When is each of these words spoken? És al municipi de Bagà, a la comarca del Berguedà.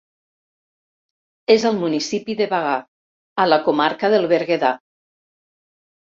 És 1.55 1.65
al 1.69 1.75
municipi 1.83 2.35
de 2.39 2.47
Bagà, 2.53 2.71
a 3.43 3.45
la 3.49 3.59
comarca 3.67 4.11
del 4.15 4.25
Berguedà. 4.33 4.73